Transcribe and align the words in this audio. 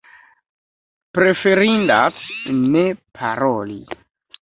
Preferindas 1.19 2.25
ne 2.73 2.85
paroli. 3.21 3.83